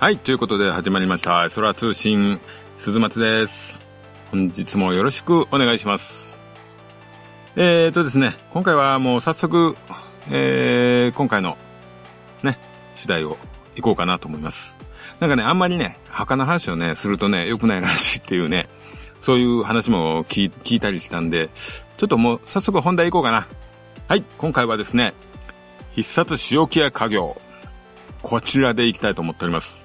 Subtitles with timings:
[0.00, 1.50] はい、ということで始まりました。
[1.50, 2.38] 空通信、
[2.76, 3.84] 鈴松です。
[4.30, 6.38] 本日もよろしくお願いします。
[7.56, 9.76] えーとですね、今回はもう早速、
[10.30, 11.58] えー、今回の、
[12.44, 12.60] ね、
[12.94, 13.38] 次第を
[13.74, 14.78] 行こうかなと思います。
[15.18, 18.68] なんかね、あんまりね、墓の話をね、するとね、良くないらしいっていうね、
[19.20, 21.50] そういう話も聞いたりしたんで、
[21.96, 23.48] ちょっともう早速本題行こうかな。
[24.06, 25.12] はい、今回はですね、
[25.96, 27.36] 必殺塩木屋家業。
[28.22, 29.77] こちらで行きたいと思っております。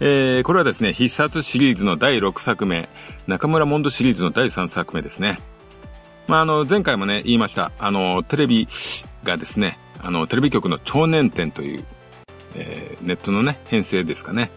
[0.00, 2.88] えー、これはですね、必殺シリーズの第6作目、
[3.26, 5.38] 中村モンドシリーズの第3作目ですね。
[6.28, 7.72] まあ、あの、前回もね、言いました。
[7.78, 8.68] あの、テレビ
[9.24, 11.84] がですね、あの、テレビ局の超年展という、
[12.54, 14.50] えー、ネットのね、編成ですかね。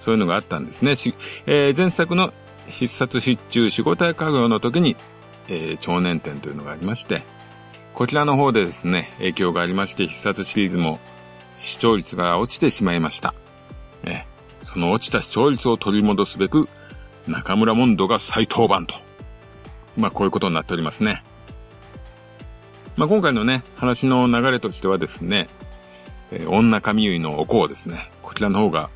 [0.00, 0.96] そういうのがあったんですね。
[0.96, 1.14] し
[1.46, 2.32] えー、前作の
[2.66, 4.96] 必殺失注仕事や家業の時に、
[5.48, 7.22] えー、超年展というのがありまして、
[7.94, 10.98] こちらの方でですね、影響がありまして、必殺シリーズも
[11.56, 13.34] 視聴率が落ちてしまいました。
[14.72, 16.68] その落ちた視聴率を取り戻すべく、
[17.26, 19.00] 中村モンドが再登板と。
[19.96, 21.24] まあ、こういうことになっておりますね。
[22.96, 25.48] まあ、今回のね、話の流れとしてはですね、
[26.30, 28.10] えー、女神結のお香ですね。
[28.22, 28.90] こちらの方が、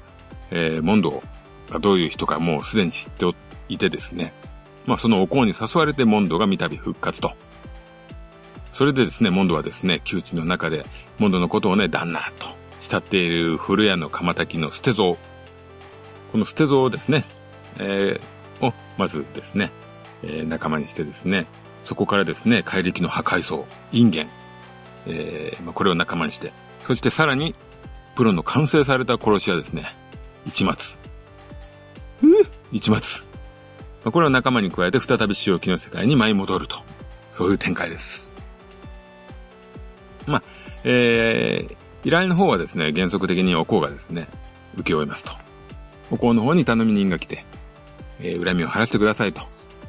[0.52, 1.22] えー、モンド
[1.70, 3.26] がどういう人かもうすでに知って
[3.68, 4.32] いてですね。
[4.86, 7.32] まあ、そのお香に誘われてモンドが三度復活と。
[8.72, 10.86] それでですね、モンドはですね、窮地の中で、
[11.18, 12.46] モンドのことをね、旦那と
[12.80, 14.92] 慕っている古谷の釜炊きの捨て。
[16.34, 17.22] この捨て像をですね、
[17.78, 19.70] えー、を、まずですね、
[20.24, 21.46] えー、仲間にしてですね、
[21.84, 24.28] そこからですね、怪力の破壊層、インゲン、
[25.06, 26.50] えー、まあ、これを仲間にして、
[26.88, 27.54] そしてさらに、
[28.16, 29.94] プロの完成された殺し屋ですね、
[30.44, 30.98] 一松。
[32.24, 32.26] う
[32.72, 33.26] 一松。
[34.02, 36.78] まあ、これを仲間に加えて再び潮木の世界に舞い戻ると。
[37.30, 38.32] そういう展開です。
[40.26, 40.42] まあ、
[40.82, 44.26] えー、依頼の方はですね、原則的にお香がですね、
[44.74, 45.43] 受け負いますと。
[46.10, 47.44] お香の方に頼み人が来て、
[48.20, 49.42] えー、恨みを晴らしてくださいと。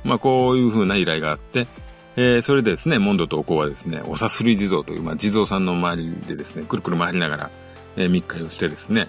[0.04, 1.68] まあ、こういう風な依頼があって、
[2.16, 7.50] えー、それでですね、モンドとお香はですね、おさすり地蔵という、まあ、地蔵さんの周りでですね、くるくる回りながら、
[7.98, 9.08] えー、密会をしてですね、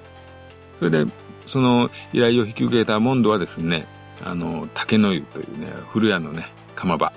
[0.78, 1.10] それで、
[1.46, 3.86] その依頼を引き受けたモンドはですね、
[4.24, 7.12] あの、竹の湯というね、古屋のね、釜場。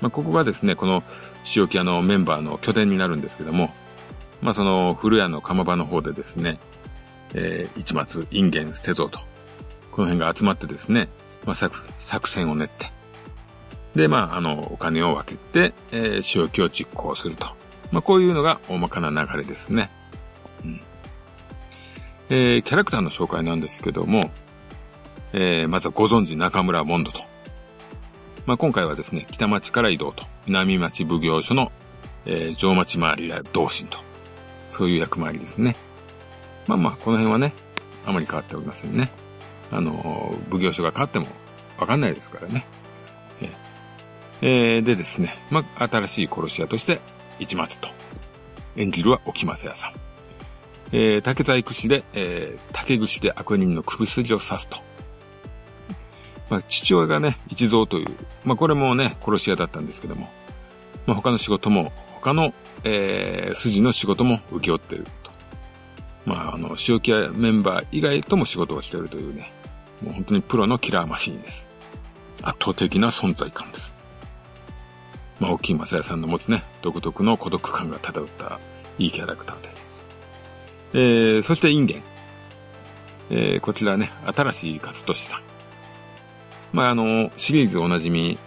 [0.00, 1.02] まあ、ここがですね、この
[1.54, 3.74] 塩木屋のメンバーの拠点になるんですけども、
[4.40, 6.58] まあ、その古屋の釜場の方でですね、
[7.34, 9.20] えー、一松、インゲン、捨てぞと、
[9.90, 11.08] この辺が集まってですね、
[11.44, 12.92] まあ、作、作戦を練って、
[13.94, 17.46] で、まあ、あの、お金を分けて、えー、仕置きを実行すると。
[17.90, 19.90] まあ、こういうのが大まかな流れですね。
[20.64, 20.80] うん。
[22.30, 24.30] えー、キャラクターの紹介なんですけども、
[25.32, 27.20] えー、まずはご存知中村モンドと。
[28.46, 31.72] まあ、今回はですね、北町から移動と、南町奉行所の、
[32.26, 33.98] えー、上町回りや同心と。
[34.68, 35.76] そういう役回りですね。
[36.66, 37.52] まあまあ、この辺はね、
[38.06, 39.10] あまり変わっておりませんね。
[39.70, 41.26] あの、奉行所が変わっても
[41.78, 42.64] わかんないですからね。
[44.42, 47.00] えー、でですね、まあ、新しい殺し屋として、
[47.38, 47.88] 市松と。
[48.76, 49.92] 演じるは沖正屋さん。
[50.92, 54.78] えー、竹細工師で、えー、竹串で悪人の首筋を刺すと。
[56.48, 58.08] まあ、父親がね、一蔵という、
[58.44, 60.30] まあ、これもね、殺し屋だったんですけども、
[61.06, 62.54] まあ、他の仕事も、他の、
[62.84, 65.06] えー、筋の仕事も請け負ってる。
[66.26, 69.52] まあ、あの、塩木屋メンバー以外とも仕事をしているというね、
[70.02, 71.70] もう本当にプロのキラーマシーンです。
[72.42, 73.94] 圧倒的な存在感です。
[75.38, 78.60] まあ、大きい正也さんの持つね、独特の孤独感が漂った
[78.98, 79.90] いいキャラクターです。
[80.92, 82.02] えー、そしてインゲン。
[83.30, 85.40] えー、こちらね、新しい勝利さん。
[86.72, 88.38] まあ、あの、シリーズおなじみ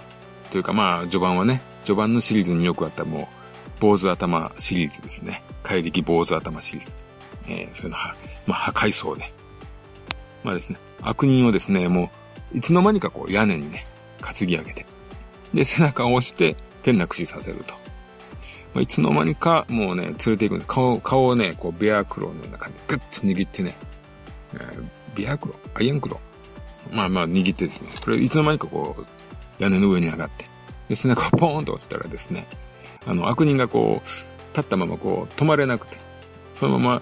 [0.52, 3.30] というか、まあ、序盤はね、序盤のシリーズによくあったも
[3.80, 5.42] う、坊主頭シリーズですね。
[5.64, 7.03] 怪力坊主頭シリーズ。
[7.48, 8.16] えー、そういうのは、
[8.46, 9.32] まあ、破壊層で。
[10.44, 12.12] まあですね、悪人をですね、も
[12.54, 13.86] う、いつの間にかこう屋根にね、
[14.22, 14.86] 担ぎ上げて、
[15.54, 17.74] で、背中を押して、転落死させると。
[18.74, 20.68] まあ、いつの間にか、もうね、連れて行くんです。
[20.68, 23.76] 顔、顔をね、こう、ベアクローのような感じで、グッと握ってね、
[24.54, 24.84] えー、
[25.16, 25.56] ビアクロ？
[25.76, 26.20] ーアイアンクロ？
[26.90, 29.06] ーまあまあ握ってですね、これいつの間にかこう、
[29.64, 30.46] 屋根の上に上がって、
[30.90, 32.48] で、背中をポーンと落ちたらですね、
[33.06, 35.98] あの、悪人がこう、立ったままこう、止まれなくて、
[36.54, 37.02] そのまま、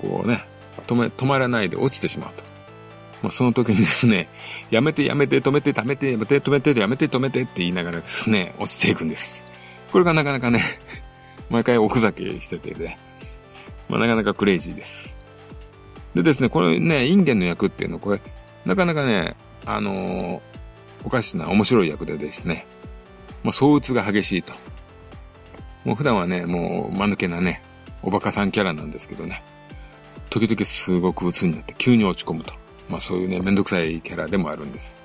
[0.00, 0.44] こうね、
[0.86, 2.44] 止め、止まらないで落ちてしまうと。
[3.22, 4.28] まあ、その時にですね、
[4.70, 9.44] やめてやめて止めて止めてやめて止めてやめて止めてって言いながらですね、落ちていくんです。
[9.92, 10.62] これがなかなかね、
[11.50, 12.98] 毎回おふざけしててね、
[13.88, 15.16] まあ、なかなかクレイジーです。
[16.14, 18.20] でですね、これね、インゲンの役っていうのこれ、
[18.64, 19.34] なかなかね、
[19.64, 20.40] あのー、
[21.04, 22.66] おかしな面白い役でですね、
[23.42, 24.52] もう相打つが激しいと。
[25.84, 27.62] もう普段はね、もう間抜けなね、
[28.02, 29.42] おバカさんキャラなんですけどね。
[30.30, 32.54] 時々すごく鬱になって急に落ち込むと。
[32.88, 35.02] まあそういうね、めんどくさいキャラでもあるんです。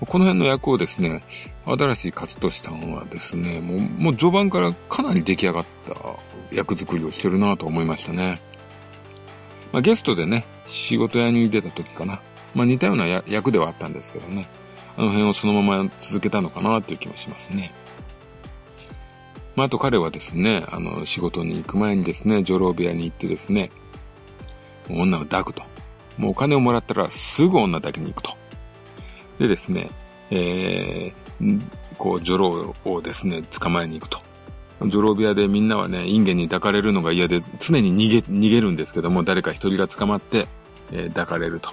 [0.00, 1.22] この辺の役をですね、
[1.64, 5.94] 新しい勝利さんはですね、もう、もう序盤からかなり出来上がった
[6.54, 8.40] 役作りをしてるなと思いましたね。
[9.72, 12.20] まあゲストでね、仕事屋に出た時かな。
[12.54, 14.48] まあ似たような役ではあったんですけどね。
[14.96, 17.72] あの辺をそのまま続けたのかなっていう気もしますね。
[19.54, 23.70] まあ、あと彼はですね、あの、仕事に行く前にですね、女郎部屋に行ってですね、
[24.88, 25.62] 女を抱くと。
[26.18, 28.36] もうお金をもらったらすぐ女だけに行くと。
[29.38, 29.90] でですね、
[30.30, 31.62] えー、
[31.98, 34.20] こう、女郎をですね、捕まえに行くと。
[34.80, 40.48] 女郎部屋でみんなはね、インゲンに抱かれるのが嫌で、常に逃げ、逃げるんですけども、誰か一人が捕まって、
[40.92, 41.70] えー、抱かれると。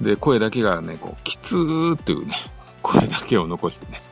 [0.00, 2.34] で、声だけがね、こう、きつーっていうね、
[2.82, 4.02] 声だけを残してね、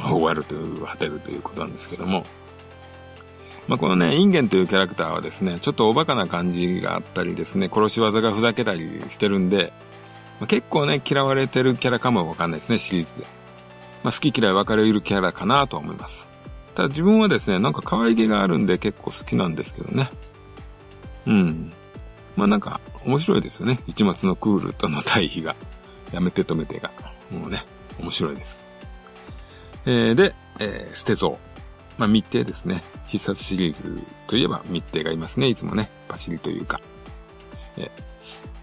[0.00, 2.24] 終わるという、果てるということなんですけども、
[3.66, 9.72] まあ、このね、インゲンというキャラクターはですね、ちょっとおバカな感じがあったりですね、殺し技がふざけたりしてるんで、
[10.40, 13.26] まあ、結構ね、嫌われてるキャラかもわかんないですね、シリーズで。
[14.02, 16.28] まあ、好き嫌い分かれるキャラかなと思います。
[16.74, 20.10] ただ自分はですね、なんか可愛げがあるんで結構好きなんですけどね。
[21.26, 21.72] うん。
[22.36, 23.78] まあなんか面白いですよね。
[23.86, 25.54] 一末のクールとの対比が。
[26.12, 26.90] やめて止めてが。
[27.30, 27.64] もうね、
[27.98, 28.68] 面白いです。
[29.86, 31.38] えー、で、えー、捨て像。
[31.98, 32.82] まあ密偵ですね。
[33.06, 35.48] 必殺シリーズといえば密偵がいますね。
[35.48, 35.90] いつもね。
[36.08, 36.80] パシリというか。
[37.76, 37.90] え、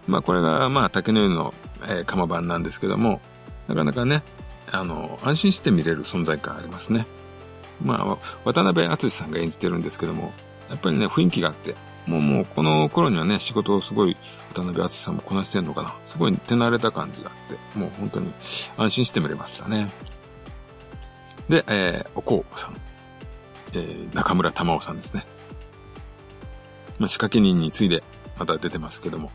[0.07, 3.21] まあこれがまあ竹の湯の、えー、釜版なんですけども、
[3.67, 4.23] なかなかね、
[4.71, 7.05] あの、安心して見れる存在感ありますね。
[7.83, 10.33] まあ、渡辺敦さんが演じてるんですけども、
[10.69, 11.75] やっぱりね、雰囲気があって、
[12.07, 14.17] もうもうこの頃にはね、仕事をすごい
[14.53, 15.95] 渡辺敦さんもこなしてんのかな。
[16.05, 18.31] すごい手慣れた感じがあって、もう本当に
[18.77, 19.91] 安心して見れましたね。
[21.49, 22.90] で、えー、おこうさん。
[23.73, 25.25] えー、中村玉緒さんですね。
[26.99, 28.03] まあ、仕掛け人についで
[28.37, 29.31] また出てますけども、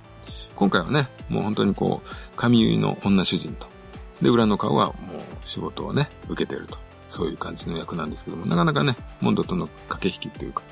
[0.54, 3.66] 今回はね、もう本当にこう、神結いの女主人と、
[4.22, 6.78] で、裏の顔はもう仕事をね、受けてると。
[7.08, 10.62] そういう感じの役なんですけども、なかなかね、モンドとの駆け引きっていうか、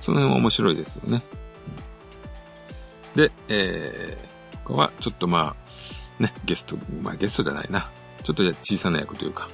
[0.00, 1.22] その辺は面白いですよね。
[3.14, 5.56] で、えー、他はちょっとま
[6.18, 7.90] あ、ね、ゲスト、まあゲストじゃないな。
[8.22, 9.48] ちょっと小さな役というか、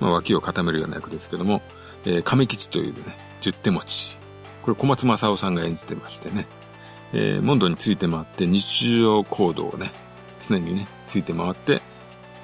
[0.00, 1.62] まあ脇を固めるような役ですけども、
[2.06, 4.16] えー、亀吉というね、十手持ち。
[4.62, 6.46] これ小松正夫さんが演じてましてね、
[7.12, 9.90] えー、モンドについて回って日常行動をね、
[10.46, 11.80] 常にね、ついて回って、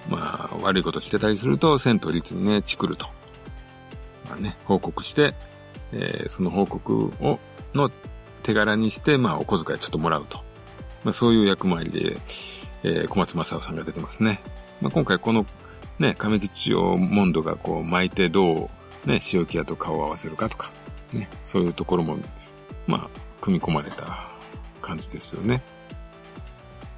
[0.08, 3.06] まあ、悪いことしてたりすると、戦闘率にね、チクると。
[4.28, 5.34] まあね、報告して、
[5.92, 7.38] えー、その報告を、
[7.74, 7.90] の
[8.42, 10.38] 手柄にして、まあ、お小遣いちょっともらうと。
[11.04, 12.18] まあ、そういう役回りで、
[12.82, 14.40] えー、小松正夫さんが出てますね。
[14.80, 15.46] まあ、今回この、
[15.98, 18.70] ね、亀吉をモンドがこう巻いてどう、
[19.06, 20.70] ね、塩木屋と顔を合わせるかとか、
[21.12, 22.18] ね、そういうところも、
[22.86, 24.28] まあ、組み込まれた
[24.82, 25.62] 感じですよね。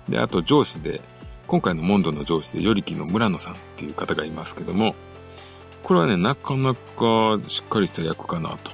[0.09, 1.01] で、あと上司で、
[1.47, 4.95] 今回のモンドの上司で、よりきの村野さんっていう方がいますけども、
[5.83, 8.71] これはね、なかなかしっかりした役かなと。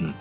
[0.00, 0.14] うん。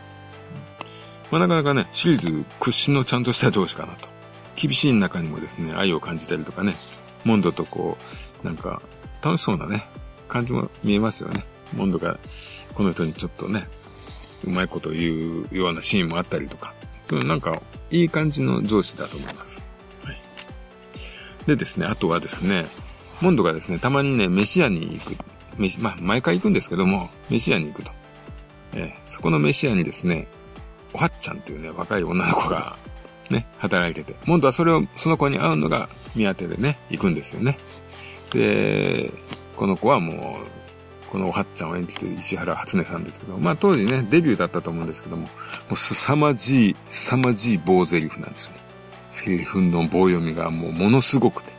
[1.31, 4.09] まあ、なかなかね、シリーズ屈指のちゃんとした上司かなと。
[4.55, 6.75] 厳しい中にもですね、愛を感じたりとかね、
[7.23, 7.97] モンドとこ
[8.43, 8.81] う、なんか、
[9.21, 9.85] 楽しそうなね、
[10.27, 11.45] 感じも見えますよね。
[11.73, 12.19] モンドが、
[12.73, 13.67] この人にちょっとね、
[14.45, 16.73] うまいこと言うようなシーンもあったりとか、
[17.07, 19.65] そういうなんか、いい感じの上司だと思います。
[20.03, 20.17] はい。
[21.47, 22.67] でですね、あとはですね、
[23.21, 25.17] モンドがですね、たまにね、飯屋に行く。
[25.57, 27.91] 飯、まあ、毎回行くんですけども、飯屋に行くと。
[28.73, 30.27] えー、そこの飯屋にですね、
[30.93, 32.77] おはっちゃんっていうね、若い女の子が、
[33.29, 37.57] ね、働いてて、モンドはそれを、その子に会うのが目当てでね、行くんですよね。
[38.31, 39.11] で、
[39.55, 40.58] この子はもう、
[41.09, 45.29] このおはっちゃんを演じてる石原初音さんですけど、まあ当時ね、デビューだったと思うんですけども、も
[45.71, 48.59] う凄まじい、凄まじい棒台詞なんですよね。
[49.11, 51.51] セリフの棒読みがもうものすごくて。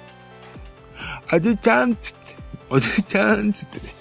[1.29, 2.37] あじちゃんつって、
[2.71, 3.93] おじちゃんっつってね。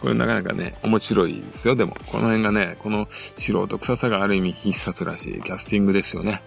[0.00, 1.76] これなかなかね、面白いですよ。
[1.76, 6.42] でも、この辺がね、この素人臭さがある意味必殺らしいキャスティングですよね。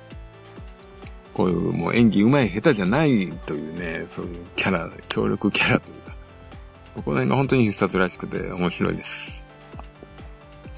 [1.34, 5.96] こういうもう演技上手い下手じゃないというね、そういうキャラ、協力キャラという、
[6.96, 9.44] この辺が本当に必殺らしくて面白いです。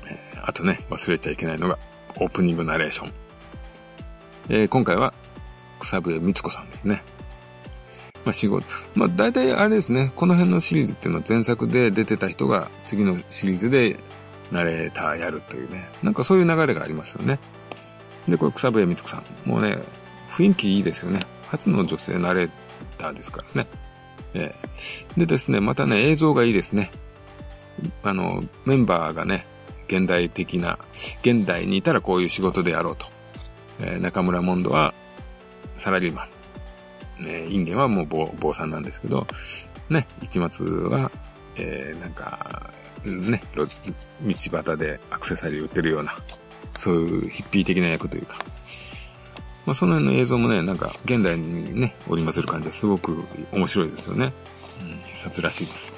[0.08, 1.78] え、あとね、忘れちゃいけないのが、
[2.18, 3.12] オープニングナレーション。
[4.50, 5.14] えー、今回は、
[5.80, 7.04] 草笛光子さんですね。
[8.24, 8.66] まあ仕事。
[8.96, 14.00] まあ大体あれですね、この辺のシリーズっていうのは前作で出てた人が次のシリーズで
[14.52, 17.40] ナレーターやるというね、なんかそういう流れがありますよね。
[18.28, 19.50] で、これ草笛光子さん。
[19.50, 19.78] もうね、
[20.36, 21.20] 雰囲気いいですよね。
[21.50, 22.50] 初の女性ナレー
[22.98, 23.68] ターですからね。
[24.36, 26.92] えー、でですね、またね、映像がいいですね。
[28.04, 29.46] あの、メンバーがね、
[29.88, 30.78] 現代的な、
[31.22, 33.08] 現代にいたらこういう仕事でやろうと。
[33.80, 34.94] えー、中村モンドは
[35.78, 36.28] サラリーマ
[37.20, 37.24] ン。
[37.26, 39.26] ね、インゲンはもう坊坊さんなんですけど、
[39.90, 41.10] ね、市松は、
[41.56, 42.72] えー、なんか、
[43.06, 46.14] ね、道端でアクセサリー売ってるような、
[46.78, 48.44] そういうヒッピー的な役というか、
[49.66, 54.32] まあ、その辺の映像もね、なんか、現代にね、織り交ぜる感じですごく面白いですよね。
[54.82, 55.94] うん、必殺らしいです。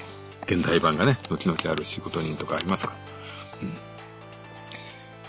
[0.46, 2.94] 現代版がね、後々ある仕事人とかありますか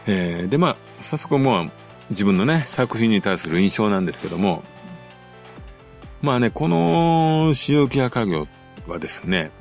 [0.08, 1.72] うん、えー、で、まあ、早速もう、
[2.12, 4.64] 自分のね、作品に対する印象なんですけども、
[6.22, 8.48] まあね、この、塩木屋家業
[8.88, 9.52] はですね、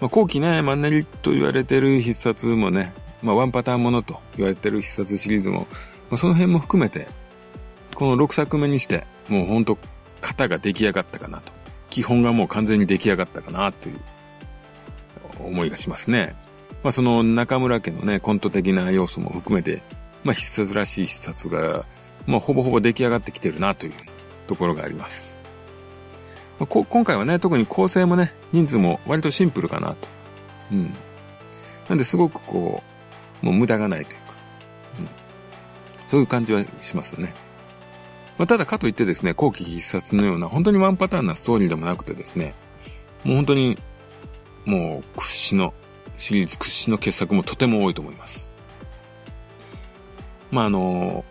[0.00, 2.92] まあ、後期ね、マンネリと言われてる必殺もね、
[3.22, 5.66] まあ、ワンパターンものと言われてる必殺シリーズも、
[6.10, 7.08] まあ、その辺も含めて、
[7.94, 9.78] この6作目にして、もうほんと
[10.20, 11.52] 型が出来上がったかなと。
[11.90, 14.00] 基本がもう完全に出来上がったかなという
[15.38, 16.34] 思いがしますね。
[16.82, 19.82] まあその中村家のね、コント的な要素も含めて、
[20.24, 21.86] まあ必殺らしい必殺が、
[22.26, 23.92] まあほぼほぼ出来上がってきてるなという
[24.46, 25.38] ところがあります。
[26.58, 30.08] まあ、今回はね、特に構成もね、人数も割とシンプルかなと。
[30.72, 30.94] うん。
[31.88, 32.82] なんですごくこ
[33.42, 34.34] う、もう無駄がないというか、
[35.00, 35.08] うん。
[36.10, 37.34] そういう感じはしますね。
[38.38, 42.54] まあ、ただかといってですね、後期必殺のような本当にワンパターンなストーリーでもなくてですね、
[43.22, 43.78] もう本当に、
[44.64, 45.74] もう屈指の、
[46.16, 48.50] シリーズ屈指の傑作もとても多いと思います。
[50.50, 51.24] まあ、あの、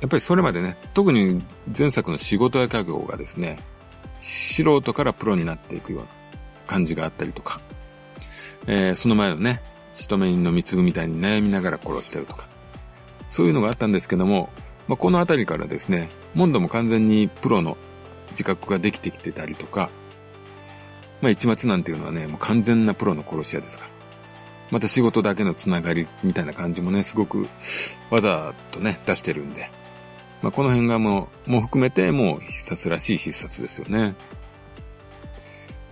[0.00, 1.42] やっぱりそれまでね、特に
[1.76, 3.58] 前作の仕事や家業がですね、
[4.20, 6.08] 素人からプロになっていくような
[6.66, 7.60] 感じがあったりとか、
[8.66, 9.62] えー、その前のね、
[9.94, 12.46] 仕留め人の貢みたいに悩みながら殺してるとか、
[13.30, 14.50] そういうのがあったんですけども、
[14.88, 17.76] まあ、このあたりからですね、モンドも完全にプロの
[18.30, 19.90] 自覚ができてきてたりとか、
[21.22, 23.90] まあ一末なんていうのはね、もう完全なプロの殺し屋ですから。
[24.70, 27.48] また仕事だけのつながりみたいな感じもね、すごく
[28.10, 29.70] わざとね、出してるんで。
[30.42, 34.14] まあこの辺がもう、もう含めてもう必殺らしい必殺ですよね。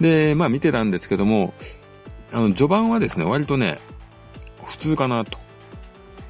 [0.01, 1.55] で、まあ見てたんですけども、
[2.33, 3.79] あの序盤はですね、割とね、
[4.65, 5.39] 普通かなと。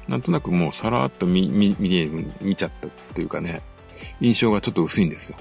[0.07, 3.61] なんとなくもうさらっと見、見、見、見ちゃったというかね、
[4.19, 5.37] 印象がちょっと薄いんですよ。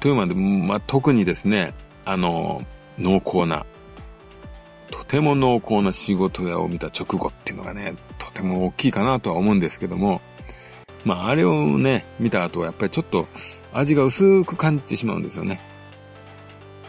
[0.00, 2.62] というまで、まあ、特にですね、あの、
[2.98, 3.64] 濃厚な、
[4.90, 10.20] とても濃厚な仕事屋を見た直後っていうのがね、とても大きいかなとは思うんですけども、
[11.04, 13.28] まあ、あれをね、見た後はやっぱりちょっと
[13.72, 15.60] 味が薄く感じてしまうんですよね。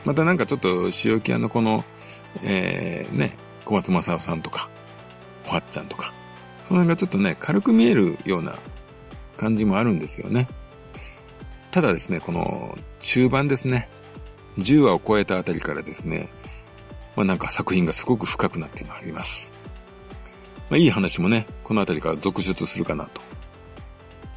[0.05, 1.83] またなんかちょっと塩木屋のこの、
[2.43, 4.69] えー、ね、小松正夫さんとか、
[5.47, 6.13] おはっちゃんとか、
[6.63, 8.57] その辺がちょっとね、軽く見えるような
[9.37, 10.47] 感じもあるんですよね。
[11.71, 13.89] ただですね、この中盤ですね、
[14.57, 16.29] 10話を超えたあたりからですね、
[17.15, 19.51] まあなんか作品がすごく深くなってまいります。
[20.69, 23.21] まあいい話もね、このあたりから続出するかなと。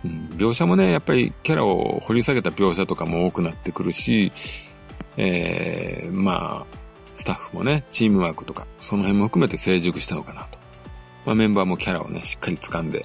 [0.05, 4.33] うん、描写もね、やっぱりキャラを掘り下げた描写とかも多くなってくるし、
[5.17, 6.77] えー、まあ、
[7.17, 10.59] スタッフもね、チームワークとか、その辺も含めて成熟したのかなと。
[11.27, 13.05] まあ、メンバーもキャラをね、しっかり掴んで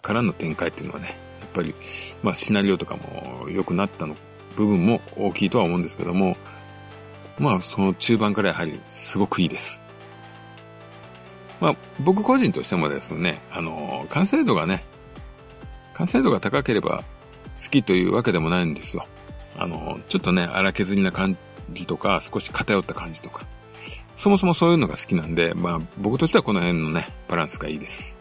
[0.00, 1.74] からの展開っていうのはね、やっぱり、
[2.22, 4.14] まあ、シナリオとかも良くなったの
[4.56, 6.36] 部分も大きいとは思うんですけども、
[7.38, 9.82] まあ、その中盤からやはりすごくいいです。
[11.60, 14.84] まあ、僕個人としてもですね、あの、完成度がね、
[15.94, 17.02] 完成度が高ければ
[17.62, 19.06] 好きというわけでもないんですよ。
[19.56, 21.36] あの、ちょっとね、荒削りな感
[21.72, 23.44] じとか、少し偏った感じとか、
[24.16, 28.18] そもそもそういうのが好きなんで、まあ僕としてはこの辺のね、バランスがいいです。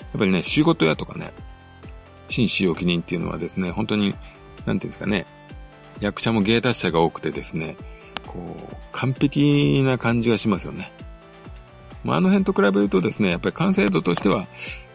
[0.00, 1.32] やっぱりね、仕事屋とかね、
[2.28, 4.14] 新使用記念っていうのはですね、本当に、
[4.64, 5.26] なんていうんですかね、
[6.00, 7.76] 役者も芸達者が多くてですね、
[8.26, 10.92] こう、完璧な感じがしますよね。
[12.04, 14.46] まあ、あの辺と比べるとですね、やっぱり完成度としては、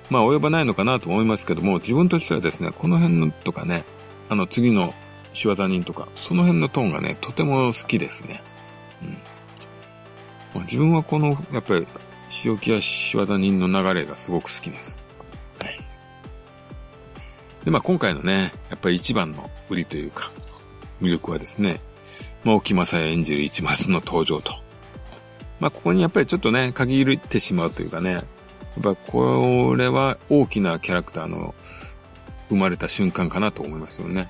[0.09, 3.85] まあ及ばないのかなと思いますけども、自分としてはですね、この辺のとかね、
[4.29, 4.93] あの次の
[5.33, 8.41] 仕業人とか、その辺のトーンがね、とても好きですね。
[10.55, 10.59] うん。
[10.59, 11.87] まあ、自分はこの、やっぱり、
[12.45, 14.99] 塩木屋仕業人の流れがすごく好きです。
[15.59, 15.79] はい。
[17.65, 20.31] で、まあ今回のね、やっぱり一番の売りというか、
[21.01, 21.81] 魅力はですね、
[22.43, 24.53] まあ、沖正也演じる一松の登場と。
[25.59, 28.23] まあここにやっぱりちょっとね、限りてしまうというかね、やっ
[28.81, 31.53] ぱこれは大きなキャラクターの
[32.49, 34.29] 生まれた瞬間かなと思いますよね。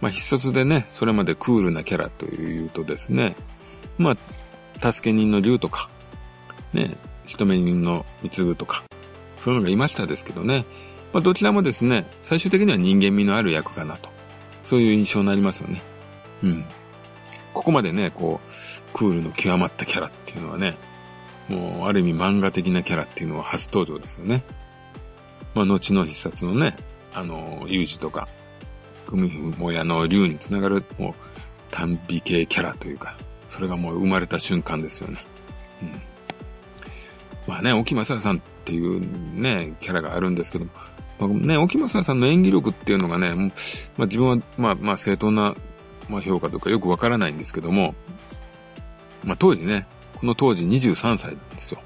[0.00, 3.34] まあ必殺でね、それまでクールなキャラというとですね、
[3.98, 4.16] まあ
[4.80, 5.88] 助け人の竜とか、
[6.72, 6.96] ね、
[7.26, 8.82] 一目人の貢とか、
[9.38, 10.64] そういうのがいましたですけどね。
[11.12, 14.10] まあ、どちらもですね、最終的には人間味のある役かなと。
[14.62, 15.82] そういう印象になりますよね。
[16.44, 16.64] うん。
[17.52, 20.76] ここまでね、こう、クールの極まったキャラっていうのはね、
[21.48, 24.44] もう、ある意味漫画的なキャラっていうのは初登場ですよね。
[25.54, 26.76] まあ、後の必殺のね、
[27.12, 28.28] あの、ユージとか、
[29.06, 31.14] 組もやの竜につながる、もう、
[31.72, 33.16] 短美系キャラというか、
[33.50, 35.18] それがもう生まれた瞬間ですよね。
[35.82, 36.02] うん。
[37.48, 39.00] まあね、沖正さんっていう
[39.38, 40.70] ね、キャラがあるんですけども、
[41.18, 43.34] まあ、ね、沖正さんの演技力っていうのがね、
[43.96, 45.56] まあ自分は、まあまあ正当な、
[46.08, 47.96] まあ、評価とかよくわからないんですけども、
[49.24, 51.80] まあ当時ね、この当時23歳なんですよ。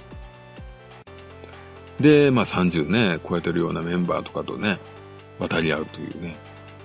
[1.99, 4.79] で、まあ30ね、超えてるようなメンバーとかとね、
[5.39, 6.37] 渡り合うというね。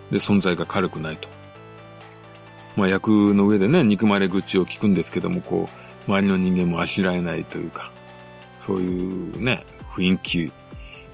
[0.09, 1.27] で、存在が軽くないと。
[2.79, 5.69] まあ役の上でね、憎まれ口を聞くんですけども、こ
[6.07, 7.91] う、周りの人間もあしらえないというか、
[8.59, 10.51] そういうね、雰囲気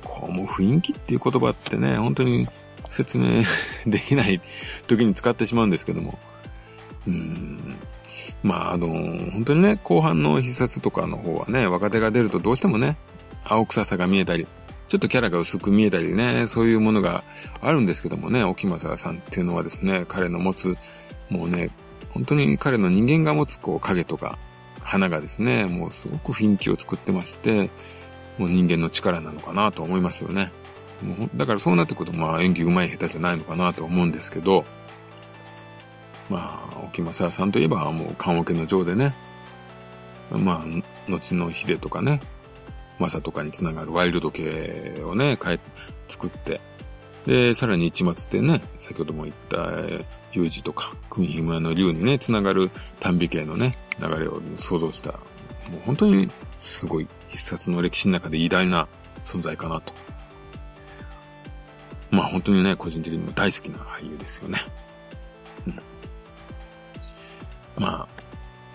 [0.06, 2.48] こう、もう雰囲気っていう言葉ってね、本当に
[2.90, 3.44] 説明
[3.86, 4.40] できない
[4.88, 6.18] 時に使ってしまうんですけども。
[7.08, 7.76] うん。
[8.42, 12.98] まあ、あの、本当にね、後半の必殺とかの方はね、若手が出るとどうしてもね、
[13.44, 14.48] 青臭さが見えたり、
[14.88, 17.24] ちょっとキャラが薄く見えたりね、そういうものが
[17.62, 20.78] あるんですけどもね、沖正さんっていうのはですね、彼の持つ、
[21.30, 21.70] もうね、
[22.12, 24.38] 本当に彼の人間が持つこう影とか、
[24.82, 27.70] 花がですね、もうすごく雰囲気を作ってまして、
[28.38, 30.52] もう人間の力なのかなと思いますよね。
[31.02, 34.66] もうだからそうなってくると、まあ演技上手い下手じゃないのかなと思うんですけど、
[36.30, 39.14] まあ、沖正さんといえばもう棺桶の城でね、
[40.32, 42.22] まあ、後の秀とかね、
[43.00, 45.60] マサとかにつながるワイルド系をね、変え、
[46.08, 46.62] 作って、
[47.26, 49.72] で、さらに一末ってね、先ほども言った、
[50.32, 55.18] 有事とか、組紐屋の竜にね、つながる短美系のね、流れを想像した、も
[55.78, 56.30] う本当に
[56.60, 58.88] すごい必殺の歴史の中で偉大な
[59.24, 59.94] 存在かなと。
[62.12, 64.60] まあ本当にね、個人的にも大好きな俳優ですよね。
[65.68, 65.82] うん。
[67.78, 68.08] ま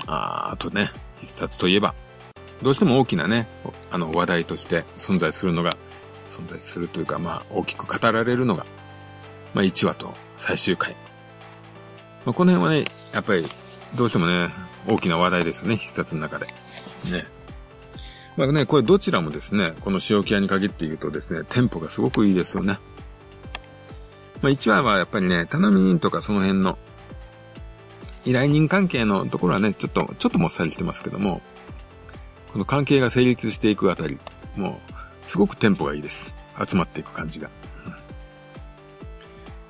[0.06, 0.90] あ、ああとね、
[1.20, 1.94] 必殺といえば、
[2.62, 3.46] どうしても大きなね、
[3.90, 5.76] あの話題として存在するのが、
[6.40, 8.66] 存在するというか、まあ大きく語られるのが、
[9.54, 10.92] まあ1話と最終回。
[12.24, 13.44] まあ、この辺はね、やっぱり
[13.96, 14.48] どうしてもね、
[14.86, 16.46] 大きな話題ですよね、必殺の中で。
[16.46, 16.52] ね。
[18.36, 22.78] まあね、これどちらもですね、この塩キ屋に限って言うとですね、テンポがすごくいいですよね。
[24.42, 26.78] まあ1話はやっぱりね、頼み人とかその辺の
[28.24, 31.40] 依頼人関係のところはね、ちょっと、ちょっともっさりしてますけども、
[32.52, 34.18] この関係が成立していくあたり、
[34.56, 34.94] もう、
[35.30, 36.34] すごくテンポがいいです。
[36.58, 37.48] 集まっていく感じが。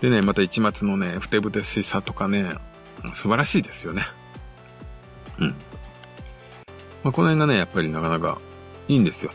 [0.01, 2.55] でね、また一末のね、ふてぶてしさとかね、
[3.12, 4.05] 素晴らしいですよね。
[5.38, 5.49] うん。
[7.05, 8.38] まあ、この辺がね、やっぱりなかなか
[8.88, 9.33] いいんですよ。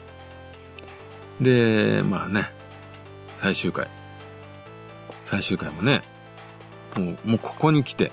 [1.39, 2.49] で、まあね、
[3.35, 3.87] 最終回。
[5.21, 6.01] 最終回もね、
[6.95, 8.11] もう、もうここに来て、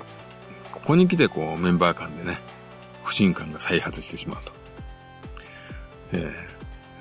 [0.70, 2.40] ここに来てこうメンバー間でね、
[3.04, 4.52] 不信感が再発してしまうと。
[6.12, 6.51] えー、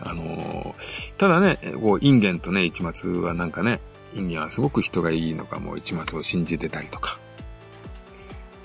[0.04, 3.80] あのー、ただね、こう、インゲンとね、一末はなんかね、
[4.14, 7.20] インゲンはすごく人がいいのか、もう一末を信じてたりとか、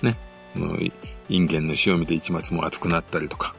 [0.03, 0.77] ね、その、
[1.29, 3.55] インゲンの死を見て一末も熱くなったりとか、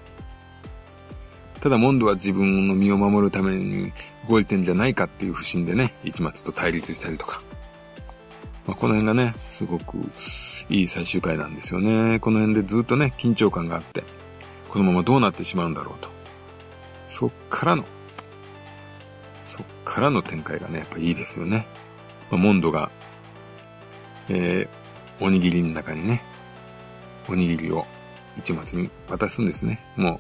[1.59, 3.91] ただモンドは自分の身を守るために
[4.29, 7.41] 動いてんじゃないかっていう不審でね、一末と対立したりとか。
[8.67, 9.97] まあ、この辺がね、すごく
[10.69, 12.19] いい最終回なんですよね。
[12.19, 14.03] この辺でずっとね、緊張感があって、
[14.69, 16.09] このままどうなってしまうんだろうと。
[17.09, 17.83] そっからの、
[19.45, 21.65] そっからの展開がね、やっぱいいですよね。
[22.29, 22.91] まあ、モンドが、
[24.29, 26.21] えー、おにぎりの中にね、
[27.29, 27.85] おにぎりを
[28.37, 29.79] 一末に渡すんですね。
[29.95, 30.19] も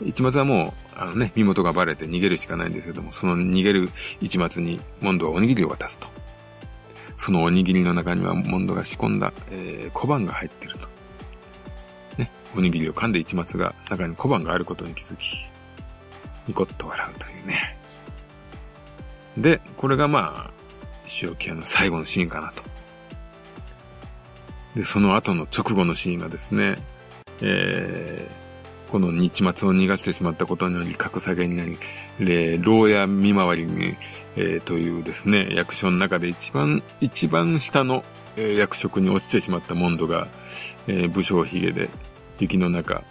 [0.00, 6.06] う、一末はもう、あのね、身元がバレて逃げるしかないんですけども、その逃げる一末に、モンドはおにぎりを渡すと。
[7.16, 10.88] そのおにぎりの中には、モンドが仕込んだ、えー、小判が入ってると。
[12.18, 15.48] ね、おにぎりを噛んで一末が中に小判があることに気づき、
[16.46, 17.76] ニコッと笑うというね。
[19.36, 20.50] で、これがまあ、
[21.22, 22.64] 塩木屋の最後のシーンかなと。
[24.74, 26.76] で、その後の直後のシーンがですね、
[27.40, 31.78] えー、この日末を逃がしてしまったことにより格下げになり、
[32.20, 33.94] え牢屋見回りに、
[34.36, 38.04] えー、というですね、役所の中で一番、一番下の、
[38.36, 40.28] えー、役職に落ちてしまったモンドが、
[40.86, 41.88] えー、武将髭で
[42.38, 43.02] 雪の中、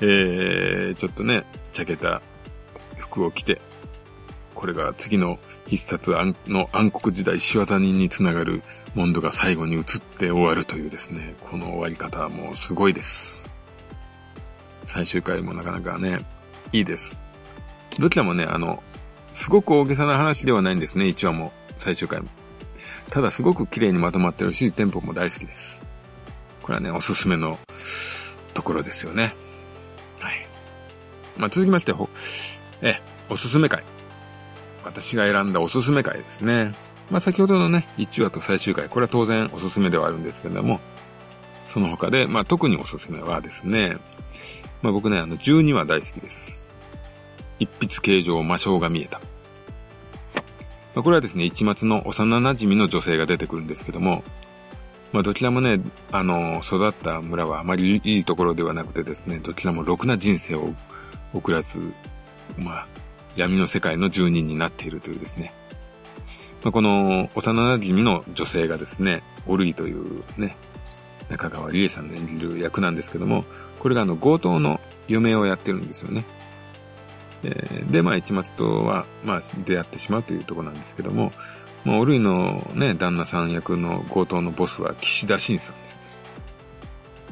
[0.00, 2.20] えー、ちょっとね、茶けた
[3.08, 3.60] 服を着て、
[4.54, 6.12] これが次の必殺
[6.46, 8.62] の暗黒時代仕業人につながる
[8.94, 9.82] モンドが最後に移っ
[10.18, 13.50] て終わるというですね、この終わり方はもうすごいです。
[14.84, 16.20] 最終回もなかなかね、
[16.72, 17.18] いいです。
[17.98, 18.82] どちらもね、あの、
[19.34, 22.28] すごく大げさな話ではないんですね、1話も、最終回も。
[23.10, 25.86] ただすごく綺麗にまとまってるし、テンポも大好きです。
[26.62, 27.58] これはね、おすすめの
[28.54, 29.34] ところですよね。
[30.18, 30.46] はい。
[31.36, 31.92] まあ、続きまして、
[32.82, 33.82] え、おすすめ会。
[34.84, 36.74] 私が選んだおすすめ回ですね。
[37.10, 40.80] まあ先ほどのね、1話と最終回、これは当然おすすめではあるんですけれども、
[41.66, 43.96] その他で、まあ特におすすめはですね、
[44.82, 46.70] まあ僕ね、あの12話大好きです。
[47.58, 49.20] 一筆形状魔性が見えた。
[50.94, 54.24] まあ、これはですね、一末の幼馴染の女性が出てくるんですけども、
[55.12, 60.74] まあ、どちらもね、あの、育った村はあまりいいところではなくてですね、どちらもろくな人生を
[61.34, 61.92] 送らず、
[62.58, 62.86] まあ、
[63.36, 65.52] 闇の世界の住人になっているというですね。
[66.62, 70.56] まあ、この幼馴染の女性がですね、オルイというね、
[71.28, 73.44] 中川理恵さんの演じる役なんですけども、
[73.78, 76.24] これがあの強盗の嫁をやってるんですよね。
[77.44, 81.32] えで、まあ、一末とは、まあ、出会ってしまうというとこなんですけども、
[81.84, 86.05] まあ、おるいのね、旦那さん役の強盗のボスは岸田新さんですね。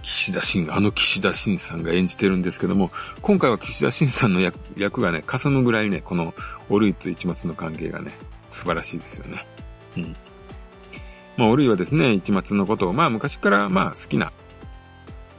[0.04, 2.90] 岸田新、あの岸田新さんが演じてるんですけども、
[3.22, 6.34] 今回は岸田新さんの役役がね、かすむぐらいね、この
[6.68, 8.12] おるいと一末の関係がね、
[8.52, 9.46] 素晴らしいですよね。
[9.96, 10.16] うん。
[11.38, 14.30] まあ、おるいはですね、一末のことを、まあ、昔からまあ、好きな、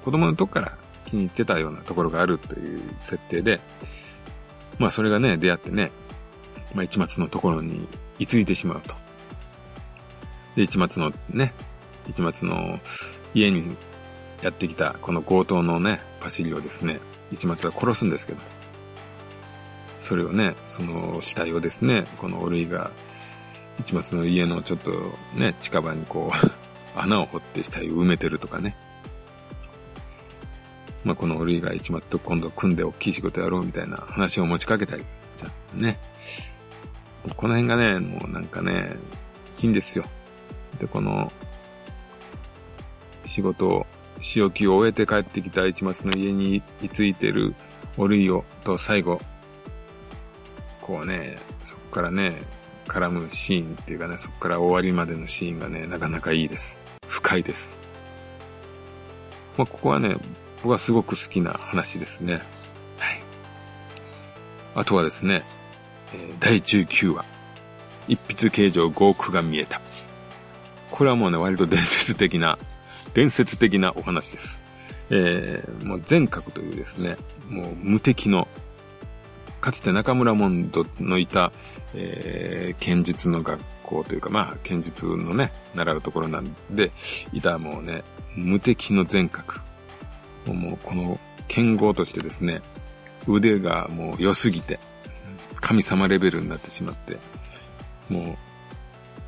[0.04, 3.62] 子供のとこから気に入ってたようなところがあるという設定で、
[4.80, 5.92] まあそれがね、出会ってね、
[6.74, 8.96] まあ一末のところに居ついてしまうと。
[10.56, 11.54] で、一末のね、
[12.10, 12.80] 一末の
[13.34, 13.76] 家に
[14.46, 17.00] やってきたこの強盗のね、パシリをですね、
[17.32, 18.40] 一末は殺すんですけど、
[20.00, 22.92] それをね、その死体をですね、このおるいが、
[23.80, 24.92] 一末の家のちょっと
[25.36, 26.52] ね、近場にこう
[26.96, 28.78] 穴を掘って死体を埋めてるとかね。
[31.04, 35.04] まあ、この類が一末と今度組んで大きい仕事やろうみたいな話を持ちかけたり、
[35.38, 36.00] じゃね。
[37.36, 38.96] この辺がね、もうなんかね、
[39.60, 40.06] いいんですよ。
[40.80, 41.32] で、この、
[43.26, 43.88] 仕事を、
[44.26, 47.54] 仕置きを終えて帰ってきた一末の家に居ついてる
[47.96, 49.22] おるいをと最後、
[50.82, 52.42] こうね、そこからね、
[52.88, 56.82] 絡むシーンっていうかね、そこから終わりまでのシーンがね、なかなかいいです。
[57.08, 57.80] 深いです。
[59.58, 60.18] まあ、ここはね、
[60.64, 62.42] 僕はすごく好きな話ですね。
[62.98, 63.22] はい。
[64.74, 65.44] あとはですね、
[66.16, 67.26] え、第19話、
[68.08, 69.80] 一筆形状5億が見えた。
[70.90, 72.58] これはもうね、割と伝説的な、
[73.16, 74.62] 伝説的なお話です。
[75.10, 77.16] えー、もう全角というですね、
[77.50, 78.48] もう無敵の、
[79.62, 81.54] かつて中村門戸のいた、
[81.94, 86.92] えー、剣術の学校というか、まあ、剣術のね、習うところなんで、
[87.32, 88.04] いたもうね、
[88.36, 89.54] 無敵の全角。
[90.46, 92.62] もうこの剣豪としてですね、
[93.28, 94.78] 腕がもう良すぎて、
[95.62, 97.18] 神様レベルになってしまって、
[98.10, 98.38] も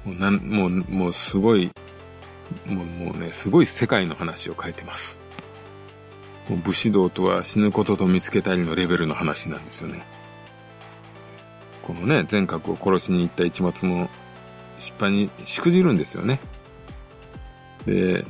[0.06, 1.71] う、もうなん、もう、もうすごい、
[2.65, 5.19] もうもうね、すごい世界の話を書いてます。
[6.63, 10.01] 武士道とは死ぬことと見つけたりのレベルの話なんですよね。
[11.83, 14.10] このね、全角を殺しに行った一末も
[14.79, 16.39] 失敗にしくじるんですよね。
[17.86, 18.25] で、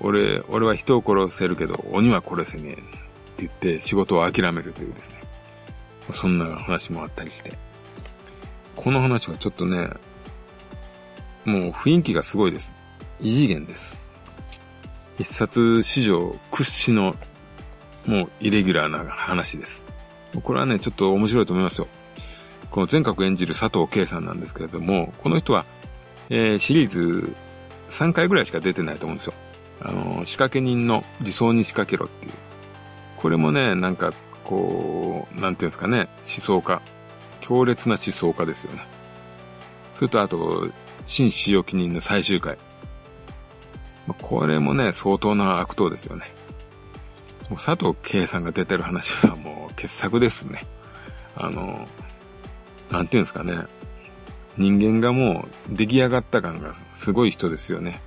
[0.00, 2.72] 俺、俺は人を殺せるけど、鬼は殺せねえ。
[2.72, 2.82] って
[3.38, 5.16] 言って仕事を諦めるというですね。
[6.14, 7.56] そんな話もあったりして。
[8.76, 9.90] この話はちょっとね、
[11.44, 12.74] もう雰囲気がすごいです。
[13.22, 14.00] 異次元です。
[15.18, 17.14] 一冊史上屈指の
[18.06, 19.84] もうイレギュラーな話です。
[20.42, 21.86] これはね、ちょっと面白いと思いますよ。
[22.70, 25.64] この全角演じる佐藤圭さんなんですけれども、この人は、
[26.30, 27.32] えー、シリーズ
[27.90, 29.34] 3回ぐらいしか出てないと思うんですよ。
[29.82, 32.32] あの、仕掛け人の理想に仕掛けろっていう。
[33.18, 36.80] これもね、なんか、こう、なんていうんですかね、思想家。
[37.40, 38.84] 強烈な思想家ですよね。
[39.96, 40.68] それとあと、
[41.06, 42.56] 新使用記人の最終回。
[44.20, 46.24] これもね、相当な悪党ですよね。
[47.48, 50.64] もう佐藤圭さんが出てる話はもう傑作ですね。
[51.36, 51.86] あの、
[52.90, 53.58] なんていうんですかね。
[54.58, 58.00] 人間がもう出来上がった感がすごい人ですよね。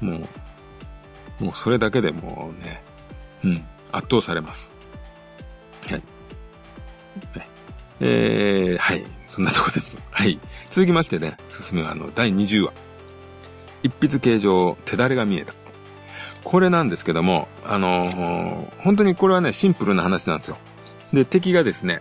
[0.00, 0.26] も
[1.40, 2.82] う、もうそれだけでもうね、
[3.44, 4.72] うん、圧倒されます。
[5.88, 6.02] はい。
[8.00, 9.04] えー、はい。
[9.26, 9.98] そんなとこです。
[10.10, 10.38] はい。
[10.70, 12.85] 続きましてね、進めはあの、第20話。
[13.86, 15.54] 一筆形状、手だれが見えた。
[16.44, 20.56] これなんですけども、あのー、本当にこれはね、シンプルな話なんですよ。
[21.12, 22.00] で、敵がですね、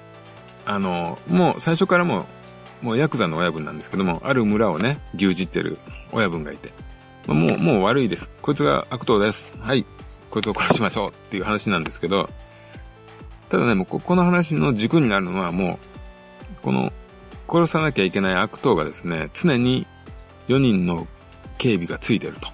[0.66, 2.26] あのー、もう最初からも、
[2.82, 5.80] もうヤクザの親分なんですけども、ある村をね、牛耳ってる
[6.12, 6.72] 親分がいて
[7.28, 8.32] ま、もう、もう悪いです。
[8.42, 9.52] こいつが悪党です。
[9.60, 9.86] はい。
[10.30, 12.30] こいつを殺しましょうっていう話なんですけど、
[13.50, 15.80] ただね、もうここの話の軸になるのはも
[16.62, 16.92] う、この、
[17.48, 19.88] 殺さなきゃいけない悪党がですね、常に
[20.48, 21.08] 4人の
[21.58, 22.50] 警備がついてると。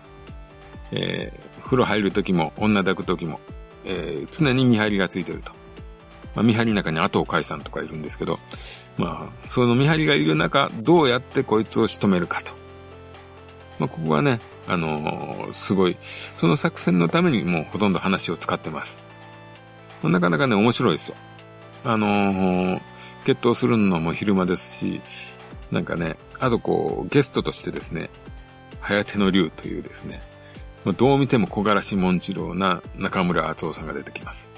[0.92, 3.40] えー、風呂入る時も、女抱く時も、
[3.86, 5.52] えー、常に見張りがついてると。
[6.36, 8.40] まあ、見張りの中に後を解散とかいるんですけど、
[8.98, 12.54] まあ、その見張りがいる中、どうやってこいつを仕留めるかと。
[13.80, 15.98] まあ、ここはね、あのー、すごい、
[16.38, 19.04] その作戦のためにもうほとんど話を使ってます。
[20.04, 21.16] なかなかね、面白いですよ。
[21.84, 22.82] あのー、
[23.26, 25.02] 決闘するのも昼間ですし、
[25.72, 28.10] なんかね、あとこう、ゲストとしてですね、
[28.82, 30.22] 早手の竜というですね、
[30.98, 34.52] どう見ても小柄し紋次郎な中村敦夫さんが出てきます。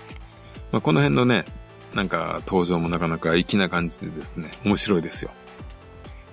[0.72, 1.46] まあ、この辺のね、
[1.94, 5.32] なんか登場もなかなか粋な感じでですね、面白いですよ。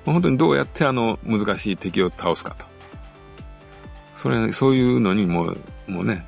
[0.07, 2.65] まあ、本当にどうやってあの難しい敵を倒すかと。
[4.17, 6.27] それ、そういうのにもう、もうね、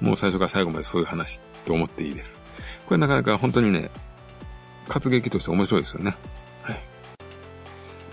[0.00, 2.42] もう最初から最後までそういう話って思っていいです。
[2.86, 3.90] これなかなか本当にね、
[4.88, 6.16] 活劇として面白いですよね。
[6.62, 6.74] はい。
[6.74, 6.80] ま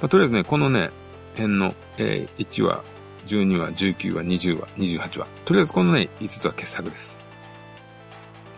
[0.04, 0.92] あ、とりあえずね、このね、
[1.32, 2.84] 辺の、えー、1話、
[3.28, 5.28] 12話、19話、20話、28話。
[5.46, 7.28] とりあえずこのね、5つは傑作です。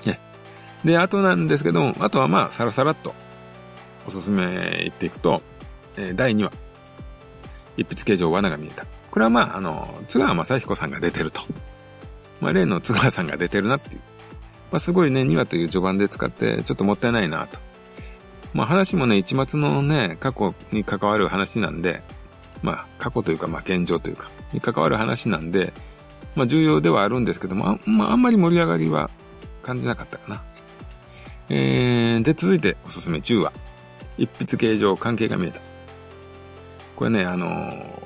[0.05, 0.19] ね。
[0.83, 3.13] で、あとなんですけども、あとはまあ、さらさらっと、
[4.07, 5.41] おすすめ言っていくと、
[5.97, 6.51] えー、第2話。
[7.77, 8.85] 一筆形状罠が見えた。
[9.09, 11.41] これはまあ、あの、津川雅彦さんが出てると。
[12.41, 14.01] まあ、例の津川さんが出てるなっていう。
[14.71, 17.59] まあ、すごいね、2話という序盤で使って、ちょっともったいないなと。
[18.53, 22.01] まあ、話もね、一末のね、過去に関わる話なんで、
[22.63, 25.73] まあ、過去というか、まあ、現状というか、に関わる話なんで、
[26.35, 29.11] まあ、重要ではあるんですけども、あ,、まあ、あんまり盛り上がりは
[29.61, 30.41] 感じなかったかな。
[31.49, 33.51] えー、で、続いておすすめ10話。
[34.17, 35.59] 一筆形状関係が見えた。
[36.95, 38.01] これね、あのー、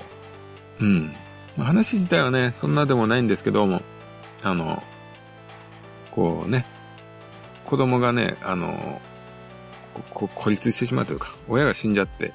[0.79, 1.13] うん。
[1.57, 3.81] 話自体はね、そんなでもないんですけども、
[4.43, 4.81] あの、
[6.11, 6.65] こうね、
[7.65, 9.01] 子供がね、あの、
[10.13, 12.33] 孤立してしまうというか、親が死んじゃって、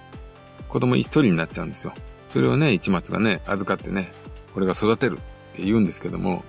[0.68, 1.92] 子供一人になっちゃうんですよ。
[2.33, 4.11] それをね、一末がね、預かってね、
[4.57, 6.42] 俺が育てるって言うんですけども、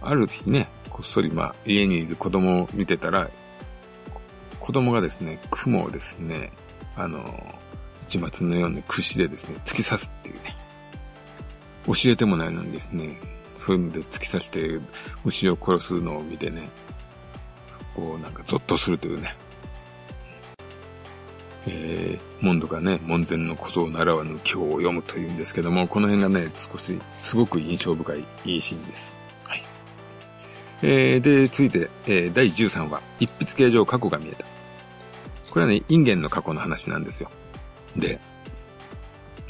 [0.00, 3.28] ある日ね、こっそりまあ、家にいる子供を見てたら、
[4.58, 6.50] 子供がですね、雲をですね、
[6.96, 7.54] あの、
[8.08, 10.56] 一末のように串でですね、突き刺すっていうね、
[11.86, 13.20] 教えてもないのにですね、
[13.54, 14.80] そういうので突き刺して
[15.26, 16.70] 牛を殺すのを見てね、
[17.94, 19.34] こうなんかゾッとするというね、
[21.66, 29.16] えー、モンドがね、門前の小僧習わぬ今日を読むというんですけども、この辺がね、少し、すごく印象深い、いいシーンです。
[29.44, 29.64] はい。
[30.82, 34.44] えー、で、続いて、えー、第13話、一筆形状過去が見えた。
[35.50, 37.30] これはね、インゲンの過去の話なんですよ。
[37.96, 38.20] で、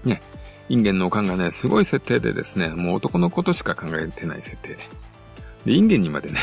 [0.05, 0.21] ね、
[0.69, 4.79] インゲンのおかんがね、すごい設定でですね、もう男のことしか考えてない設定で。
[5.67, 6.39] で、インゲンにまでね、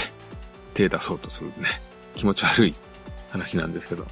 [0.73, 1.81] 手出そうとするね、
[2.15, 2.75] 気持ち悪い
[3.31, 4.05] 話なんですけど、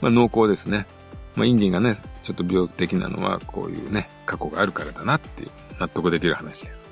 [0.00, 0.86] まあ濃厚ですね。
[1.34, 6.90] まあインゲンがね、ちょっと病的なのはこういうね、過去があるからだなっていう納得できる話です。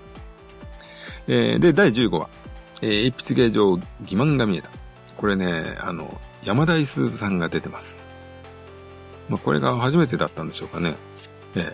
[1.29, 2.29] えー、で、第15話。
[2.83, 4.69] えー、一筆芸上欺瞞が見えた。
[5.16, 8.19] これね、あの、山田いすさんが出てます。
[9.29, 10.95] まあこれが初めてだったんでしょうかね。
[11.55, 11.73] えー、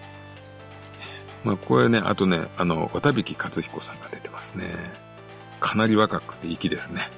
[1.45, 4.73] まあこれね、あとね、あの、渡引勝彦さんが出てますね。
[5.61, 7.11] かなり若くて粋ですね。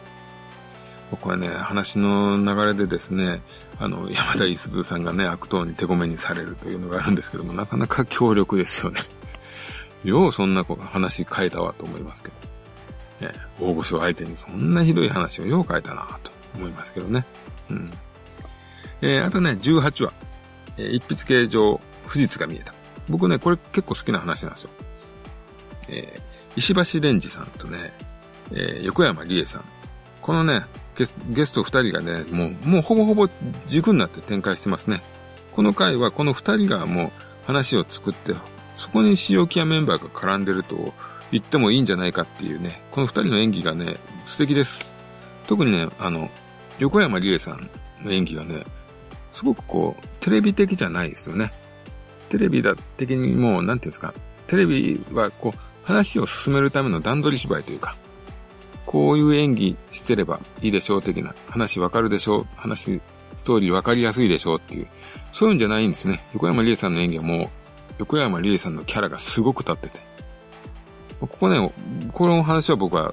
[1.20, 3.40] これね、話の流れでですね、
[3.78, 9.00] あの、山田いすずさんがね、悪党に手ごめにされるというのがあるんですけども、なかなか強力ですよね。
[10.04, 12.30] ようそんな話変えたわと思いますけ
[13.20, 13.26] ど。
[13.26, 17.24] ね、大御所相手にそんなひどい話をよう変えたなと思いますけどね。
[17.70, 17.90] うん。
[19.00, 20.12] えー、あとね、18話。
[20.76, 22.74] えー、一筆形状、富士が見えた。
[23.08, 24.70] 僕ね、これ結構好きな話なんですよ。
[25.88, 26.22] えー、
[26.56, 27.92] 石橋蓮司さんとね、
[28.52, 29.64] えー、横山理恵さん。
[30.20, 30.64] このね、
[30.96, 33.28] ゲスゲスト二人がね、もう、もうほぼほぼ
[33.66, 35.02] 軸になって展開してますね。
[35.52, 37.10] この回はこの二人がもう
[37.46, 38.34] 話を作って、
[38.76, 40.92] そこに塩木屋メンバーが絡んでると
[41.30, 44.94] 言ってもいいんじゃないかっていうね、この二人の演技がね、素敵です。
[45.46, 46.30] 特にね、あの、
[46.78, 47.70] 横山理恵さん
[48.04, 48.64] の演技がね、
[49.32, 51.52] すごくこう、テレビ的じゃないですよね。
[52.28, 54.14] テレビだ的にもう、なんていうんですか、
[54.46, 57.96] テレビはこう、話を進めるための段取り芝居というか、
[58.94, 63.00] こういう演技してればいいでしょう的な、話わかるでしょう、話、
[63.36, 64.86] ストーリーわかりやすいでしょうっていう、
[65.32, 66.24] そういうんじゃないんですね。
[66.32, 67.48] 横山理恵さんの演技はもう、
[67.98, 69.98] 横山理恵さんのキャラがすごく立ってて。
[71.18, 71.72] ここね、
[72.12, 73.12] この話は僕は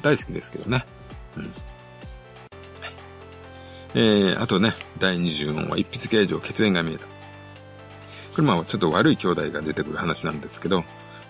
[0.00, 0.86] 大好きですけどね。
[1.36, 1.52] うん。
[3.96, 7.04] えー、あとね、第24話、一筆形状、血縁が見えた。
[7.04, 7.10] こ
[8.38, 10.84] れまあちょっと悪い兄弟が出てくる話なんですけど、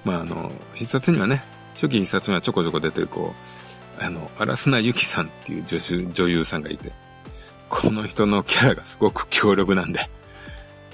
[0.04, 1.42] まああの、必殺にはね、
[1.74, 3.57] 初期必殺にはちょこちょこ出てるこう、
[4.00, 6.92] あの、荒砂ゆきさんっていう女優女優さんがいて、
[7.68, 10.08] この人のキャラがすごく強力なんで、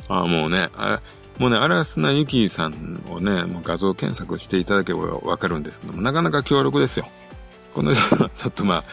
[0.08, 1.00] ああ、もうね、あ
[1.38, 7.06] もうね、荒砂ゆきさんをね、もう画像検索していただければわかるんですけども、なかなか強力ですよ。
[7.74, 8.84] この人はちょっとまあ、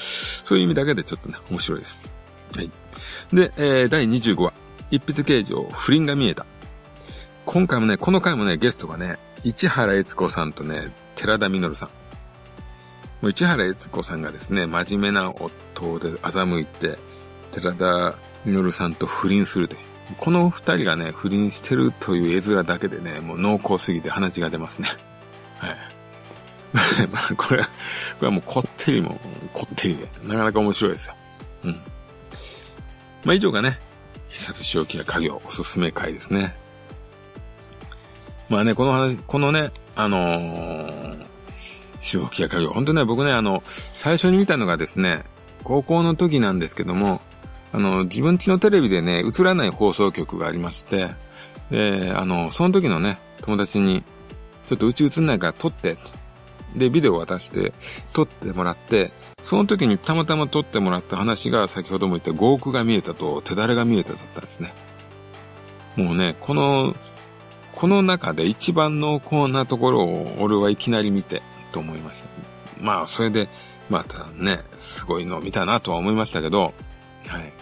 [0.44, 2.10] そういう意味だけでちょっとね、面白いです。
[2.56, 2.72] はい。
[3.32, 4.54] で、えー、第25話。
[4.90, 6.46] 一筆刑事を不倫が見えた。
[7.46, 11.90] 今回もね、この回もね、ゲストがね、市原悦子さんとね、寺田実さん。
[13.22, 16.98] もう市原悦子さんがですね、真面目な夫で欺いて、
[17.52, 19.82] 寺田実さんと不倫するという。
[20.18, 24.90] この二人がね、不倫してるという絵面だけでね、もう濃厚すぎて鼻血が出ますね。
[25.60, 25.78] はい。
[27.12, 27.72] まあ、これは、こ
[28.22, 29.20] れはもうこってりも、
[29.54, 31.16] こってりで、なかなか面白いですよ。
[31.66, 31.82] うん。
[33.24, 33.80] まあ以上がね、
[34.30, 36.56] 必殺仕置きや家業おすすめ回ですね。
[38.50, 41.01] まあね、この話、このね、あのー、
[42.02, 45.24] 仕置きや家業、本当ね、僕ね、あの、最初に見たのがですね、
[45.64, 47.22] 高校の時なんですけども、
[47.72, 51.12] あの、自分家のテレビでね、映らない放送局がありまして、
[51.70, 54.04] で、あの、その時のね、友達に、
[54.68, 55.98] ちょっとうち映んないから撮って、
[56.76, 57.72] で、ビデオを渡して、
[58.14, 59.12] 撮ってもらって、
[59.44, 64.74] その時にたまたま撮ってもらった話が先ほども言った5億が見えたと手だれが見えただったんですね。
[65.96, 66.96] もうね、この、
[67.74, 72.28] この中で一番濃厚なところを俺はいきなり見てと思いました。
[72.80, 73.48] まあ、それで、
[73.90, 76.74] またね、すごいのを見たなとは思いましたけど、
[77.28, 77.54] はい。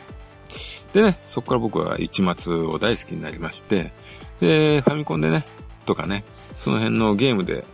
[0.94, 3.92] でね、そこから僕は一末を大好きになりまして、
[4.40, 5.46] で、ファミコンでね、
[5.86, 6.24] とかね、
[6.60, 7.66] その辺のゲームで、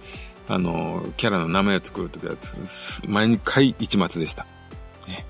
[0.48, 2.36] あの、キャラの名前を作るときは、
[3.08, 4.46] 毎回一末でした。
[5.08, 5.26] ね。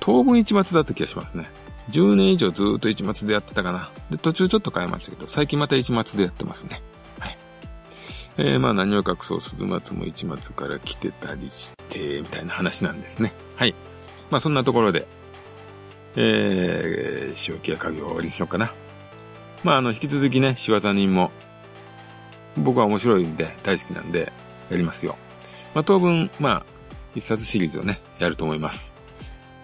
[0.00, 1.50] 当分一末だった気がしますね。
[1.90, 3.90] 10年以上ずっと一末でやってたかな。
[4.10, 6.80] で、途中ちょっと変えましたけど、最近また一末でやってますね。
[8.42, 13.34] えー、まあ何を隠そう、鈴松も一末から来てたりして、みたいな話なんですね。
[13.56, 13.74] はい。
[14.30, 15.06] まあそんなところで、
[16.16, 18.72] えー、塩木や家業を終わりにしようかな。
[19.62, 21.30] まあ、あの、引き続きね、仕業人も、
[22.56, 24.32] 僕は面白いんで、大好きなんで、
[24.70, 25.16] やりますよ。
[25.74, 26.66] まあ、当分、まあ、
[27.14, 28.94] 必殺シリーズをね、やると思います。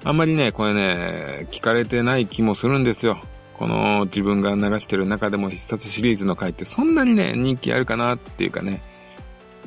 [0.05, 3.19] あんまりね、これね、聞かれてない気もするんですよ。
[3.57, 8.83] この自分が流してる中でも必殺シリーズの回ってそんなにね、人気あるかなっていうかね、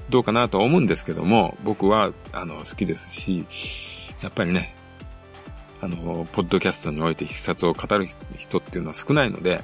[0.09, 3.45] どうかなと思うんですけども、僕は、あの、好きですし、
[4.21, 4.75] やっぱりね、
[5.81, 9.63] あの、ポッドキャストにおいて必殺を語る人っていうのは少ないので、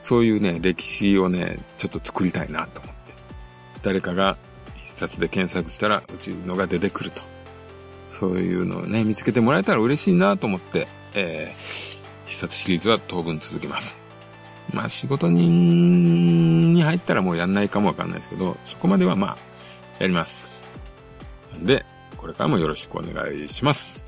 [0.00, 3.14] そういうね、歴史をね、ちょっと作りたいなと思って。
[3.82, 4.36] 誰かが
[4.82, 7.22] 必殺で検索したら、うちのが出てくると。
[8.10, 11.97] そういうのをね、見つけてもらえたら嬉しいなと思って、えー、
[12.28, 13.96] 必殺シリーズは当分続きます。
[14.72, 19.36] まあ仕事人に入ったらもうやんないかもわかんないですけど、そこまではまあ、
[19.98, 20.66] やります。
[21.62, 21.84] で、
[22.18, 24.04] これからもよろしくお願いします。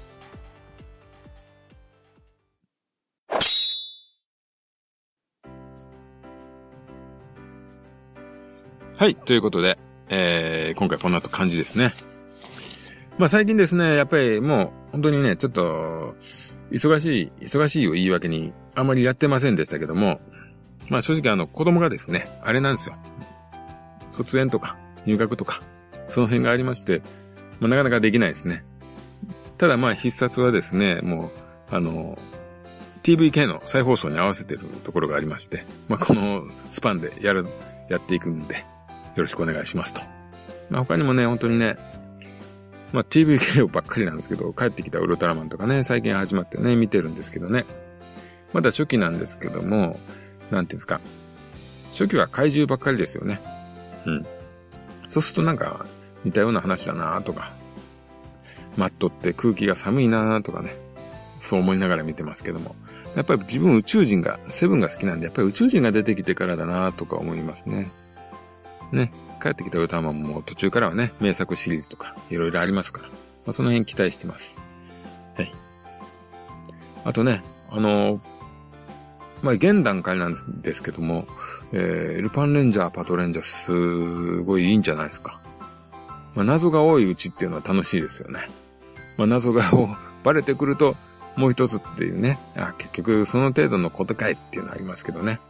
[8.96, 9.16] はい。
[9.16, 9.78] ということで、
[10.10, 11.94] えー、今回こんな感じですね。
[13.16, 16.14] まあ最近ですね、やっぱりもう、本当にね、ちょっと、
[16.70, 20.20] 忙しい、忙しいを言い訳に、あまりやってませんでしたけども、
[20.88, 22.96] まあ正直あの、子供がですね、あれなんですよ。
[24.10, 25.60] 卒園とか、入学とか、
[26.08, 27.02] その辺がありまして、
[27.60, 28.64] まあなかなかできないですね。
[29.58, 31.30] ただまあ必殺はですね、もう、
[31.70, 32.18] あの、
[33.02, 37.44] TVK の再放送に合わせてるところがありまして、まあこのスパンでやる、
[37.88, 38.62] やっていくんで、よ
[39.16, 40.00] ろしくお願いしますと。
[40.70, 41.76] まあ、他にもね、本当にね、
[42.92, 47.64] まあ、TV 系ばっかりなんですけど、帰ってきたウルトラマンとかね、最近始まってね、見てるんですけどね。
[48.52, 50.00] まだ初期なんですけども、
[50.50, 51.00] なんていうんですか。
[51.90, 53.40] 初期は怪獣ばっかりですよね。
[54.06, 54.26] うん。
[55.08, 55.86] そうするとなんか、
[56.24, 57.52] 似たような話だなとか、
[58.76, 60.74] マットって空気が寒いなとかね、
[61.40, 62.74] そう思いながら見てますけども。
[63.16, 67.90] やっぱり自分宇宙人が、セブンが好きなんで、やっぱり宇宙人が出てきてからだなとか思いますね。
[68.92, 73.14] ね、帰ってきたウルトラマンも途中からはね、名作シリーズとかいろいろありますから、ま
[73.48, 74.60] あ、その辺期待してます。
[75.36, 75.52] はい。
[77.04, 78.20] あとね、あの
[79.42, 81.26] まあ、現段階なんですけども、
[81.72, 85.40] えー、ルパンレンジャー、パトレンジャー、すごいいいんじゃないですか。
[86.34, 88.48] まあ、謎が多いうちっていうのは楽しいですよね。
[89.16, 89.64] まあ、謎が
[90.24, 90.96] バレてくると、
[91.36, 95.40] もう一つっていうね、あ結局その程度のことかいっていうのありますけどね。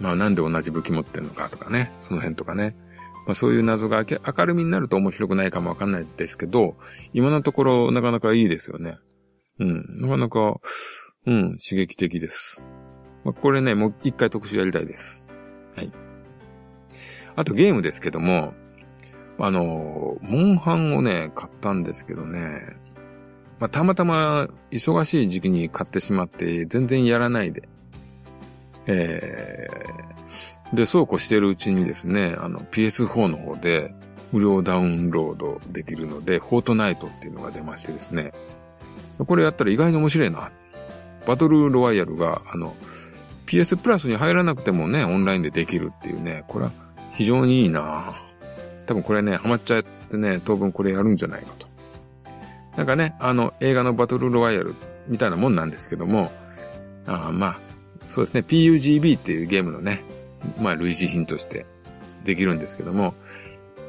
[0.00, 2.74] まあなんで同じ武器持ってんのかとかね、その辺とかね。
[3.30, 6.76] まあそういう謎が明るみになると面白くないかもわかんないですけど、
[7.12, 8.98] 今のところなかなかいいですよね。
[9.60, 10.60] うん、なかなか、
[11.26, 12.66] うん、刺激的です。
[13.22, 15.30] まあこれね、もう一回特集やりたいです。
[15.76, 15.92] はい。
[17.36, 18.52] あとゲームですけども、
[19.38, 22.80] あの、モンハンをね、買ったんですけどね、
[23.60, 27.68] まあ、たまたま忙しい時期に買ってしまって全然やらないで、
[28.86, 33.94] えー、で、そうこうしてるうちにですね、あの PS4 の方で
[34.32, 38.32] 無料ダウンロードできるので、フォートナイトっていうのが出ましてですね、
[39.18, 40.50] これやったら意外に面白いな。
[41.26, 42.74] バトルロワイヤルが、あの、
[43.46, 46.72] PS プラスに入らなくてもね、オンラインでできるっていうね、これは
[47.12, 48.14] 非常にいいな
[48.86, 51.68] 多分これね、ハマっちゃってね、当分これやるんじゃないかと。
[52.76, 54.74] なんかね、あの、映画のバトルロワイヤル
[55.06, 56.32] みたいなもんなんですけども、
[57.06, 57.58] あまあ、
[58.08, 60.02] そうですね、PUGB っていうゲームのね、
[60.60, 61.66] まあ、類似品として
[62.24, 63.14] できるんですけども、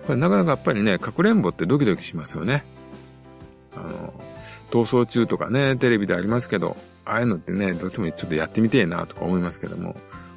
[0.06, 2.64] これなかなかやっぱりね、かくれんぼってドキドキしますよね。
[3.76, 4.14] あの、
[4.72, 9.96] 逃走中とかね、テレビでありますけど、ああいうのってね、どうしてもちょっとやってみてえなとか思いますけども、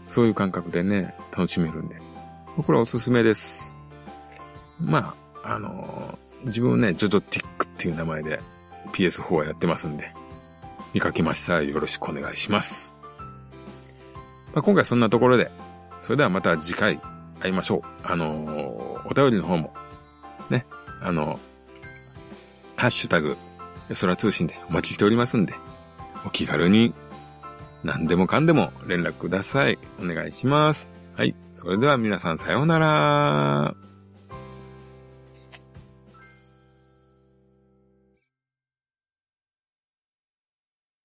[0.09, 1.97] そういう感覚でね、楽しめるんで。
[2.57, 3.77] これはおすすめです。
[4.81, 8.41] まあ、あの自分ね、ジョジョティックっていう名前で
[8.93, 10.13] PS4 はやってますんで、
[10.93, 12.95] 見かけましたらよろしくお願いします。
[14.55, 15.51] まあ、今回そんなところで、
[16.01, 17.01] それではまた次回
[17.41, 17.83] 会いましょう。
[18.03, 19.75] あのー、お便りの方も、
[20.51, 20.67] ね、
[21.01, 23.37] あのー、ハッシュタグ、
[24.01, 25.55] 空通信でお待ちしておりますんで、
[26.27, 26.95] お気軽に
[27.83, 29.79] 何でもかんでも連絡ください。
[30.03, 30.91] お願いします。
[31.17, 31.35] はい。
[31.53, 33.94] それでは皆さんさようなら。